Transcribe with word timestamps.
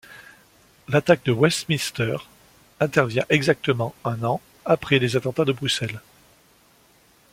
L'attaque 0.89 1.23
de 1.25 1.31
Westminster 1.31 2.15
intervient 2.79 3.27
exactement 3.29 3.93
un 4.03 4.23
an 4.23 4.41
après 4.65 4.97
les 4.97 5.15
attentats 5.15 5.45
de 5.45 5.51
Bruxelles. 5.53 6.01